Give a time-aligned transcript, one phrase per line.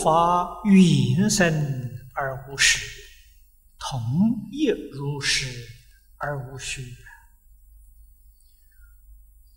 [0.00, 2.80] 诸法缘生而无实，
[3.78, 4.00] 同
[4.50, 5.46] 一如是
[6.16, 6.82] 而无虚。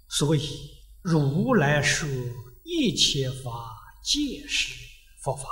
[0.10, 0.42] 所以
[1.02, 2.10] 如来说
[2.62, 3.74] 一切法
[4.04, 4.74] 皆是
[5.22, 5.48] 佛法，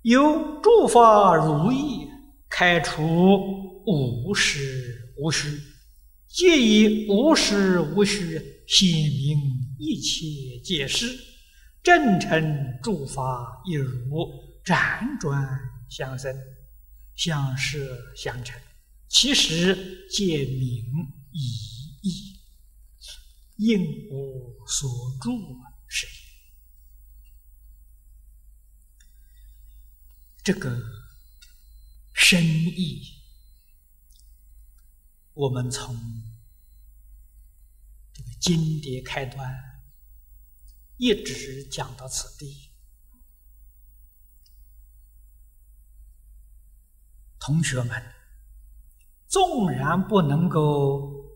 [0.00, 2.08] 由诸法如意，
[2.48, 5.60] 开除无实无虚，
[6.28, 11.06] 皆以无实无虚显明一切皆是，
[11.82, 15.58] 正成诸法一如，辗转
[15.88, 16.36] 相生，
[17.14, 18.60] 相摄相成。
[19.08, 20.84] 其实皆名
[21.30, 21.40] 一
[22.02, 22.40] 义，
[23.56, 23.80] 应
[24.10, 25.30] 无所住
[25.86, 26.06] 是。
[30.42, 30.80] 这个
[32.14, 33.02] 深意，
[35.34, 35.96] 我们从
[38.16, 39.54] 这个经典开端，
[40.96, 42.70] 一直讲到此地，
[47.38, 48.02] 同学们。
[49.28, 51.30] 纵然不能够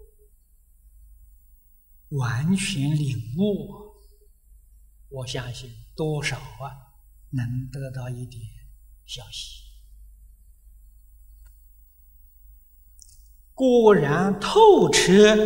[2.11, 3.93] 完全领悟，
[5.09, 6.97] 我相信多少啊
[7.31, 8.43] 能得到一点
[9.05, 9.65] 消息。
[13.53, 15.37] 果然透彻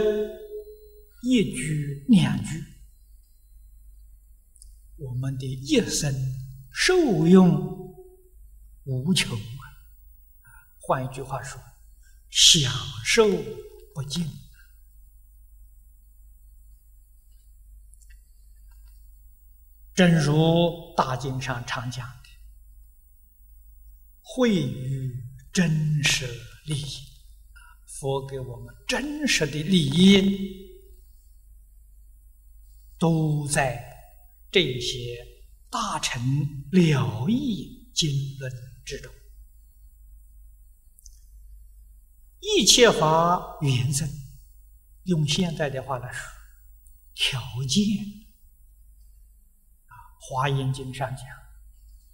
[1.25, 2.63] 一句两句，
[4.97, 6.15] 我们的一生
[6.71, 7.95] 受用
[8.85, 10.45] 无穷啊！
[10.81, 11.61] 换一句话说。
[12.37, 12.73] 享
[13.05, 13.29] 受
[13.95, 14.29] 不尽。
[19.95, 22.29] 正如大经上常讲的
[24.21, 25.17] ，“会于
[25.53, 26.27] 真实
[26.67, 27.07] 利益”，
[27.87, 30.74] 佛给我们真实的利益，
[33.05, 33.85] 都在
[34.51, 35.23] 这些
[35.69, 36.23] 大乘
[36.73, 38.51] 了义经论
[38.83, 39.13] 之中。
[42.41, 44.09] 一切法缘生，
[45.03, 46.27] 用现在的话来说，
[47.13, 47.39] 条
[47.69, 47.85] 件
[49.87, 49.93] 啊，
[50.27, 51.27] 《华严经》上讲，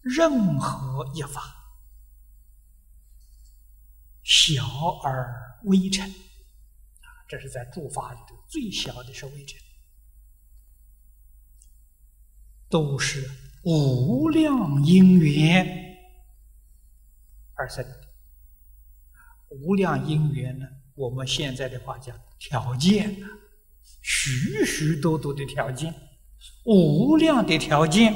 [0.01, 1.55] 任何一法，
[4.25, 4.67] 小
[5.05, 9.57] 而微尘，啊，这是在诸法里头最小的是微尘，
[12.71, 13.29] 都是
[13.65, 15.99] 无量因缘
[17.55, 17.85] 而生。
[19.51, 20.67] 无量因缘呢？
[20.95, 23.21] 我们现在的话讲条件，
[24.01, 25.93] 许许多多的条件，
[26.65, 28.13] 无量的条件，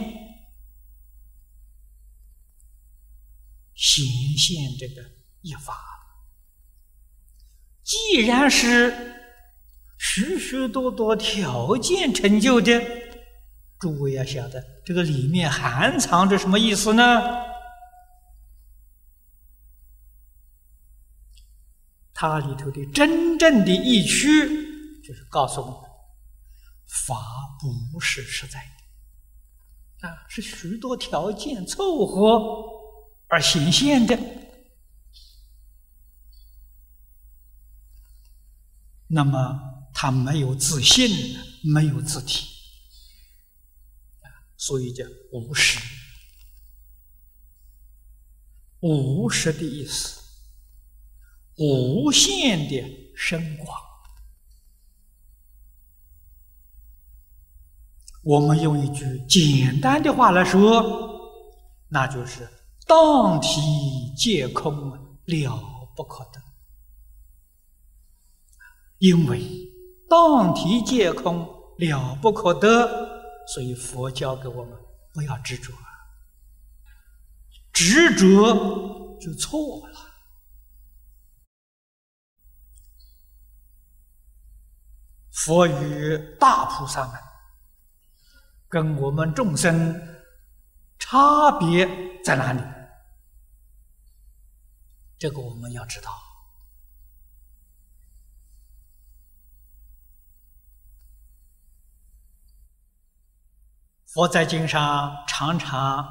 [3.74, 4.04] 显
[4.38, 5.02] 现这个
[5.40, 5.74] 一法。
[7.82, 8.94] 既然是
[9.98, 12.80] 许许多多条件成就的，
[13.84, 17.02] 诸位要晓得，这个里面含藏着什么意思呢？
[22.14, 25.90] 它里头的真正的意趣，就是告诉我们，
[26.86, 27.14] 法
[27.92, 28.58] 不是实在
[30.00, 32.40] 的，啊，是许多条件凑合
[33.28, 34.18] 而显现的。
[39.08, 42.48] 那么，它没有自信，没有自体，
[44.64, 45.78] 所以叫无实。
[48.80, 50.22] 无实的意思。
[51.58, 53.78] 无限的深广，
[58.22, 60.82] 我们用一句简单的话来说，
[61.88, 62.48] 那就是
[62.88, 63.60] “当体
[64.16, 64.90] 皆空，
[65.26, 66.42] 了不可得”。
[68.96, 69.42] 因为
[70.08, 73.03] “当体皆空，了不可得”，
[73.46, 74.76] 所以佛教给我们
[75.12, 75.72] 不要执着，
[77.72, 80.00] 执着就错了。
[85.30, 87.20] 佛与大菩萨们
[88.68, 90.18] 跟我们众生
[90.98, 91.86] 差别
[92.24, 92.62] 在哪里？
[95.18, 96.23] 这个我们要知道。
[104.14, 106.06] 佛在经上常常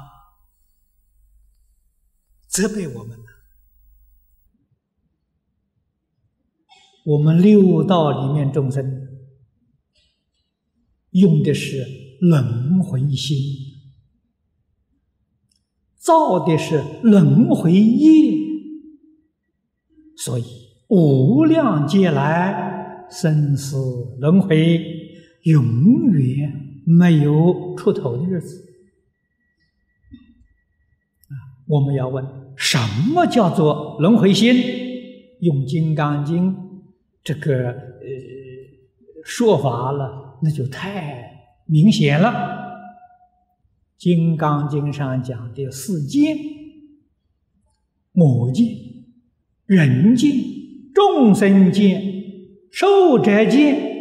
[2.46, 3.18] 责备我们
[7.06, 9.08] 我们六道里面众生。
[11.12, 11.86] 用的是
[12.20, 13.36] 轮回心，
[15.96, 18.36] 造的是轮回业，
[20.16, 20.44] 所以
[20.88, 23.76] 无量劫来生死
[24.18, 24.82] 轮回
[25.44, 28.64] 永远没有出头的日子。
[31.28, 31.32] 啊，
[31.66, 32.24] 我们要问：
[32.56, 32.78] 什
[33.12, 34.54] 么叫做轮回心？
[35.40, 36.52] 用《金刚经》
[37.22, 38.08] 这个呃
[39.24, 42.28] 说法了，那就太明显了。
[43.98, 46.36] 《金刚经》上讲的四见：
[48.12, 48.66] 我见、
[49.66, 50.30] 人见、
[50.94, 52.02] 众生见、
[52.70, 53.93] 寿者见。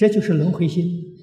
[0.00, 1.14] 这就是轮回心。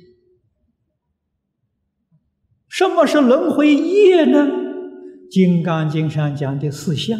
[2.70, 4.46] 什么是轮回业呢？
[5.32, 7.20] 《金刚经》上讲的四相：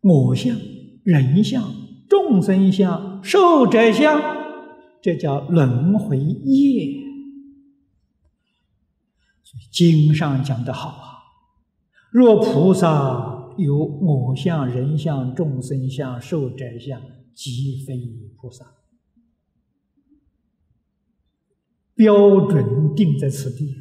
[0.00, 0.56] 我相、
[1.04, 1.62] 人相、
[2.08, 4.18] 众生相、寿者相，
[5.02, 6.96] 这叫轮回业。
[9.70, 11.04] 经上讲的好啊！
[12.10, 16.98] 若菩萨有我相、人相、众生相、寿者相，
[17.34, 17.94] 即非
[18.38, 18.64] 菩萨。
[21.96, 23.74] 标准定在此地，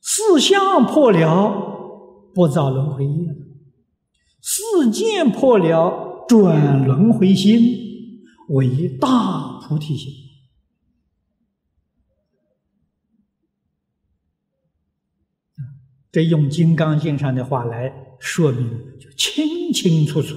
[0.00, 3.32] 四相破了，不造轮回业；
[4.42, 10.12] 四见破了，转轮回心为大菩提心。
[16.10, 18.68] 这用《金刚经》上的话来说明，
[18.98, 20.34] 就清清楚楚、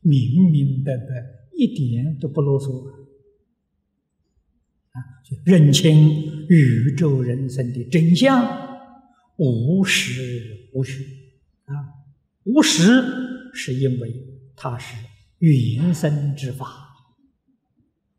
[0.00, 1.04] 明明白白，
[1.56, 3.01] 一点都不啰嗦。
[4.92, 5.00] 啊，
[5.44, 8.44] 认清宇宙人生的真相，
[9.36, 11.02] 无实无虚
[11.64, 11.72] 啊！
[12.44, 13.02] 无实
[13.54, 14.14] 是因为
[14.54, 14.94] 它是
[15.38, 16.88] 云生之法，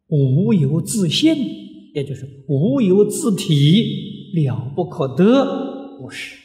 [0.08, 1.36] 无有自性，
[1.94, 6.38] 也就是无有自体，了不可得，无实。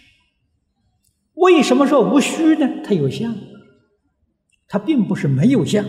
[1.34, 2.82] 为什么说无虚呢？
[2.84, 3.34] 它有相，
[4.66, 5.88] 它并不是没有相。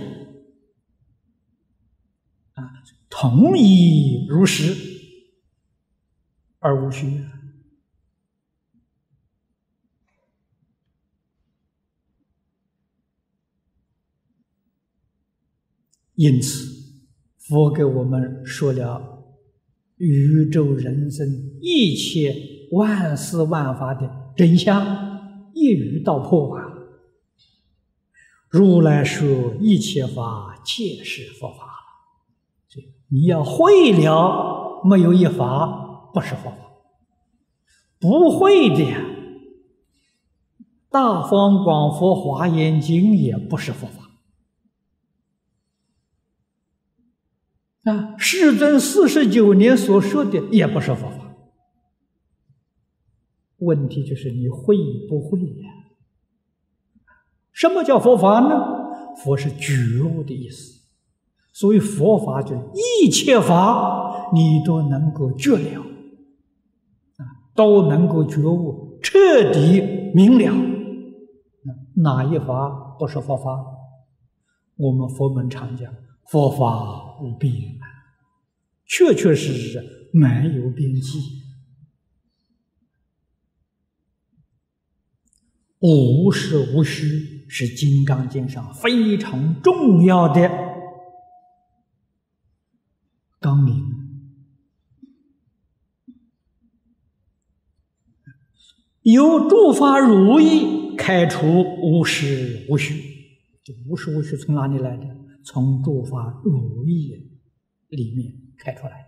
[3.21, 4.73] 同一如实
[6.59, 7.21] 而无虚，
[16.15, 16.65] 因此
[17.37, 19.35] 佛给我们说了
[19.97, 21.27] 宇宙人生
[21.61, 22.33] 一切
[22.71, 26.63] 万事万法的真相，一语道破啊！
[28.47, 31.68] 如来说一切法皆是佛法。
[33.11, 36.57] 你要会了，没有一法不是佛法；
[37.99, 38.83] 不会的，
[40.89, 44.09] 《大方广佛华严经》也不是佛法。
[47.91, 51.35] 啊，世尊四十九年所说的也不是佛法。
[53.57, 54.77] 问题就是你会
[55.09, 55.69] 不会呀？
[57.51, 59.15] 什么叫佛法呢？
[59.23, 60.78] 佛是觉悟的意思。
[61.59, 67.21] 所以佛法就是一切法，你都能够觉了，啊，
[67.53, 69.81] 都能够觉悟，彻底
[70.15, 70.55] 明了。
[71.95, 73.59] 哪一法不是佛法？
[74.77, 75.93] 我们佛门常讲，
[76.29, 77.53] 佛法无边，
[78.85, 79.83] 确确实实
[80.13, 81.19] 没有边际。
[85.79, 90.68] 无实无虚是《金刚经》上非常重要的。
[93.39, 93.83] 纲领
[99.01, 102.93] 由诸法如意开出无实无虚，
[103.63, 105.17] 这无实无虚从哪里来的？
[105.43, 107.31] 从诸法如意
[107.87, 109.07] 里面开出来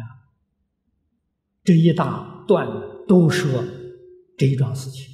[0.00, 0.30] 啊，
[1.64, 2.66] 这一大段
[3.08, 3.64] 都说
[4.38, 5.12] 这一桩事情。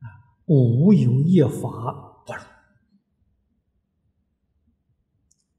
[0.00, 0.10] 啊，
[0.46, 2.40] 无有一法不如。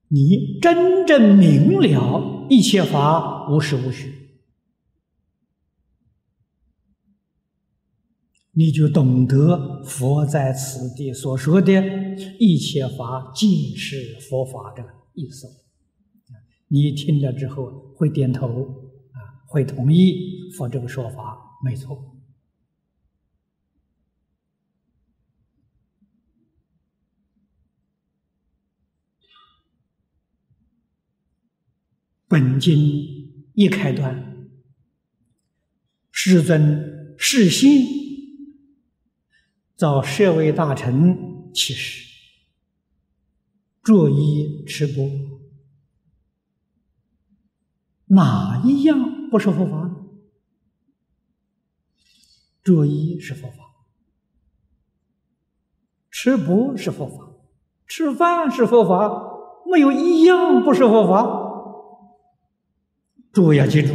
[0.10, 4.12] 你真正明了一切法无实无虚，
[8.54, 11.84] 你就懂得佛在此地所说的
[12.40, 15.48] 一切法尽是佛法的意思。
[16.68, 18.48] 你听了之后会点头
[19.14, 22.19] 啊，会同意佛这个说法没错。
[32.30, 32.78] 本经
[33.56, 34.48] 一开端，
[36.12, 37.84] 世尊示心，
[39.76, 42.08] 造舍卫大臣起誓，
[43.82, 45.10] 着衣持钵，
[48.06, 49.96] 哪一样不是佛法？
[52.62, 53.58] 着衣是佛法，
[56.12, 57.34] 持钵是佛法，
[57.88, 61.39] 吃饭是佛法，没有一样不是佛法。
[63.40, 63.94] 诸位要记住，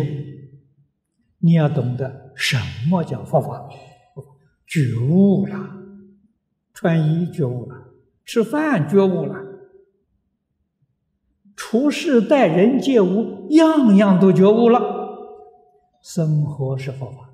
[1.41, 2.57] 你要懂得什
[2.89, 3.69] 么叫佛法，
[4.67, 5.55] 觉悟了，
[6.73, 7.77] 穿衣觉悟了，
[8.25, 9.37] 吃饭觉悟了，
[11.55, 14.81] 处事待人接物，样样都觉悟了。
[16.01, 17.29] 生活是佛法，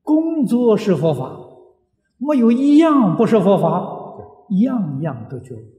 [0.00, 1.38] 工作是佛法，
[2.16, 5.75] 没有一样不是佛法，样样都觉悟。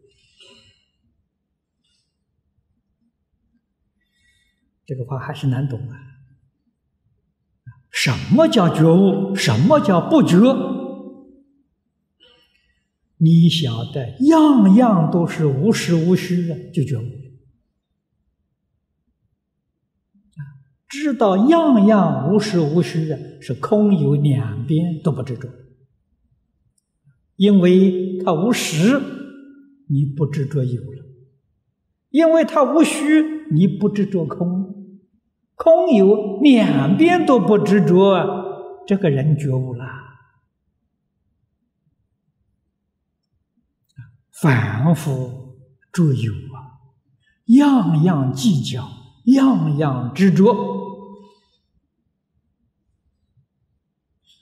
[4.88, 6.00] 这个话还是难懂啊！
[7.92, 9.36] 什么叫觉悟？
[9.36, 10.38] 什么叫不觉？
[13.18, 17.04] 你晓得，样样都是无实无虚的，就觉悟。
[20.88, 25.50] 知道样样无实无虚的，是空有两边都不执着，
[27.36, 29.02] 因为它无实，
[29.90, 31.04] 你不执着有了；
[32.10, 34.76] 因为它无虚，你不执着空。
[35.56, 39.86] 空有两边都不执着，这个人觉悟了。
[44.40, 45.58] 反复
[45.92, 46.78] 着有啊，
[47.46, 48.88] 样样计较，
[49.26, 50.56] 样样执着，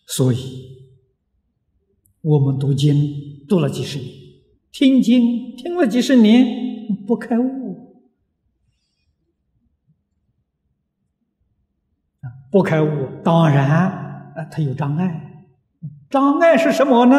[0.05, 0.89] 所以
[2.19, 4.09] 我们读经读了几十年，
[4.69, 6.45] 听经听了几十年，
[7.07, 7.64] 不开悟。
[12.55, 15.45] 不开悟，当然啊，它有障碍。
[16.09, 17.13] 障碍是什么呢？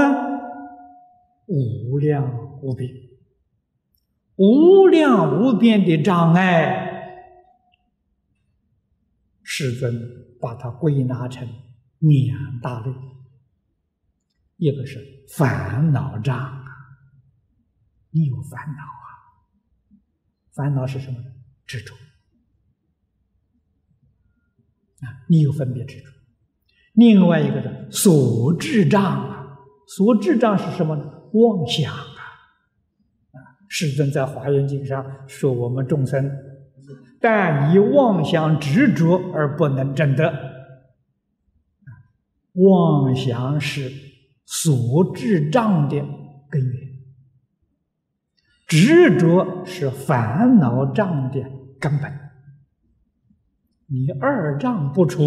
[1.47, 2.90] 无量无边，
[4.37, 7.28] 无量无边的障碍，
[9.43, 9.95] 世尊
[10.40, 11.47] 把它归纳成
[11.99, 12.90] 两大类：
[14.57, 16.64] 一个是烦恼障啊，
[18.11, 19.07] 你有烦恼啊，
[20.55, 21.19] 烦恼是什么？
[21.66, 21.95] 执着。
[25.00, 26.07] 啊，你有分别之处。
[26.95, 31.05] 另外一个是所智障啊，所智障是什么呢？
[31.33, 32.23] 妄想啊！
[33.33, 33.38] 啊，
[33.69, 36.31] 世尊在《华严经》上说，我们众生
[37.21, 40.33] 但以妄想执着而不能证得。
[42.55, 43.93] 妄想是
[44.47, 45.97] 所智障的
[46.49, 46.88] 根源，
[48.67, 51.41] 执着是烦恼障的
[51.79, 52.25] 根本。
[53.87, 55.23] 你二障不除，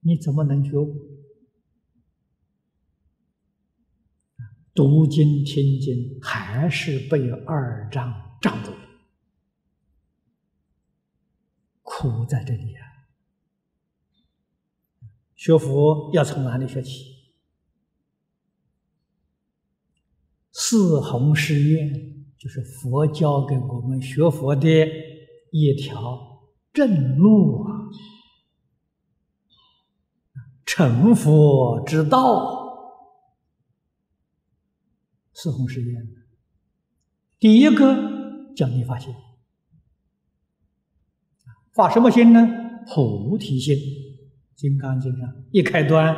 [0.00, 0.94] 你怎么能觉悟？
[4.72, 8.78] 读经听经还是被二障障住了，
[11.82, 12.84] 苦在这里啊！
[15.34, 17.16] 学佛要从哪里学起？
[20.52, 24.68] 四弘誓愿就是佛教给我们学佛的
[25.50, 26.35] 一条。
[26.76, 27.88] 正路啊，
[30.66, 33.00] 成佛之道，
[35.32, 36.06] 四弘誓愿。
[37.38, 39.14] 第一个叫你发心，
[41.72, 42.46] 发什么心呢？
[42.86, 43.74] 菩提心。
[44.54, 46.14] 金刚经上一开端，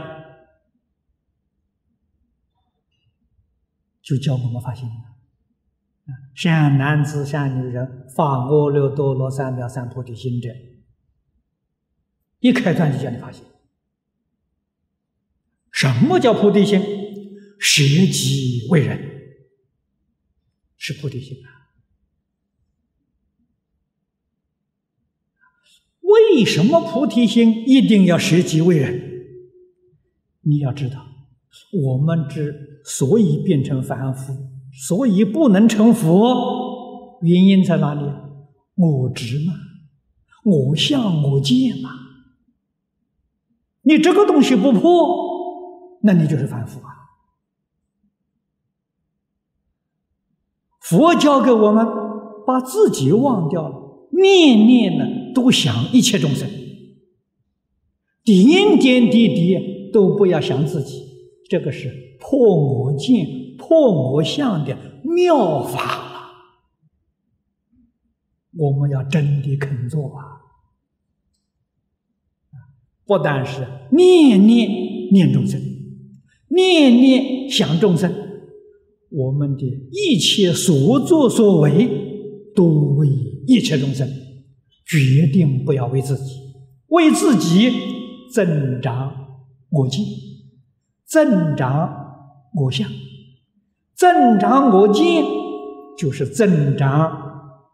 [4.02, 4.88] 就教我们发心。
[6.34, 10.50] 善男子、善女人，发阿耨多罗三藐三菩提心者，
[12.40, 13.44] 一开端就叫你发心。
[15.72, 16.80] 什么叫菩提心？
[17.60, 18.98] 舍己为人，
[20.76, 21.48] 是菩提心啊！
[26.00, 29.02] 为什么菩提心一定要舍己为人？
[30.42, 31.04] 你要知道，
[31.72, 34.57] 我们之所以变成凡夫。
[34.72, 38.00] 所以不能成佛，原因在哪里？
[38.76, 39.54] 我执嘛，
[40.44, 41.90] 我相我见嘛。
[43.82, 46.94] 你这个东西不破，那你就是凡夫啊。
[50.80, 51.86] 佛教给我们
[52.46, 56.48] 把自己忘掉了，念念呢都想一切众生，
[58.24, 61.02] 点点滴滴都不要想自己，
[61.50, 63.47] 这个是破我见。
[63.68, 66.30] 破我相的妙法了，
[68.56, 70.24] 我们要真的肯做啊！
[73.04, 74.70] 不但是念念
[75.12, 75.60] 念众生，
[76.48, 78.10] 念念想众生，
[79.10, 82.64] 我们的一切所作所为都
[82.96, 83.06] 为
[83.46, 84.08] 一切众生，
[84.86, 86.32] 决定不要为自己，
[86.86, 87.70] 为自己
[88.32, 89.12] 增长
[89.68, 90.02] 我见，
[91.04, 92.88] 增长我相。
[93.98, 95.24] 增长我见，
[95.98, 97.66] 就是增长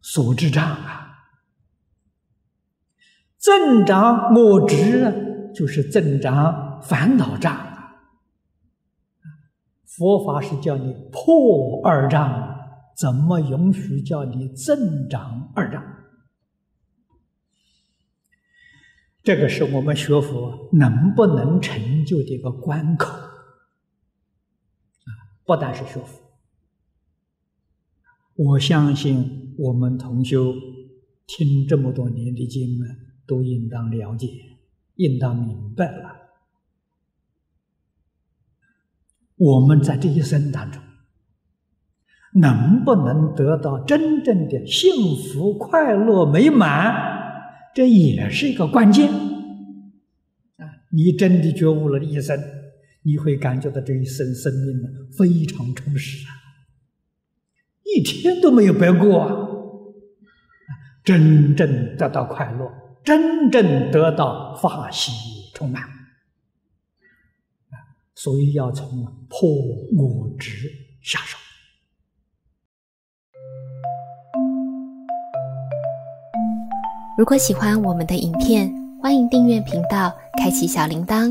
[0.00, 1.26] 所知障啊；
[3.36, 7.96] 增长我执，就是增长烦恼障啊。
[9.84, 12.56] 佛法是叫你破二障，
[12.96, 15.82] 怎么允许叫你增长二障？
[19.24, 23.33] 这个是我们学佛能不能成就的一个关口！
[25.44, 26.20] 不但是学佛，
[28.34, 30.54] 我相信我们同修
[31.26, 32.86] 听这么多年的经呢，
[33.26, 34.28] 都应当了解，
[34.94, 36.16] 应当明白了。
[39.36, 40.80] 我们在这一生当中，
[42.34, 47.22] 能不能得到真正的幸福、快乐、美满？
[47.74, 49.12] 这也是一个关键
[50.56, 50.64] 啊！
[50.90, 52.40] 你真的觉悟了一生，
[53.06, 56.32] 你会感觉到这一生生命呢非常充实啊，
[57.84, 59.48] 一天都没有白过啊！
[61.04, 62.66] 真正得到快乐，
[63.04, 65.12] 真正得到法喜
[65.54, 65.82] 充满！
[68.14, 69.50] 所以要从破
[69.98, 70.70] 我执
[71.02, 71.36] 下手。
[77.18, 81.30] 如果喜欢我们的影片，欢迎订阅频道，开启小铃铛，